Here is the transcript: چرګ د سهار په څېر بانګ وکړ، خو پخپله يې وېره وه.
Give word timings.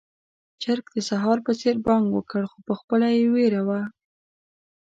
چرګ 0.61 0.85
د 0.95 0.97
سهار 1.09 1.37
په 1.45 1.51
څېر 1.59 1.75
بانګ 1.85 2.05
وکړ، 2.11 2.41
خو 2.51 2.57
پخپله 2.67 3.07
يې 3.15 3.23
وېره 3.33 3.61
وه. 3.67 3.81